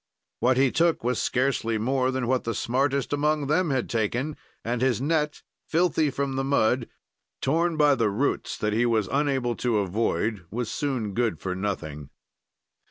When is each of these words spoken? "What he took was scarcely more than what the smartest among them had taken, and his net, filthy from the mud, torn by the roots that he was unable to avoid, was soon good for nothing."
"What 0.39 0.57
he 0.57 0.71
took 0.71 1.03
was 1.03 1.21
scarcely 1.21 1.77
more 1.77 2.09
than 2.09 2.25
what 2.25 2.43
the 2.43 2.55
smartest 2.55 3.13
among 3.13 3.45
them 3.45 3.69
had 3.69 3.87
taken, 3.87 4.35
and 4.65 4.81
his 4.81 4.99
net, 4.99 5.43
filthy 5.67 6.09
from 6.09 6.37
the 6.37 6.43
mud, 6.43 6.87
torn 7.39 7.77
by 7.77 7.93
the 7.93 8.09
roots 8.09 8.57
that 8.57 8.73
he 8.73 8.87
was 8.87 9.07
unable 9.11 9.55
to 9.57 9.77
avoid, 9.77 10.43
was 10.49 10.71
soon 10.71 11.13
good 11.13 11.39
for 11.39 11.53
nothing." 11.55 12.09